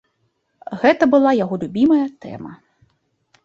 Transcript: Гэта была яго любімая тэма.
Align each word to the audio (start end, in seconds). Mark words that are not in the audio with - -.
Гэта 0.83 1.03
была 1.13 1.35
яго 1.43 1.55
любімая 1.67 2.03
тэма. 2.25 2.51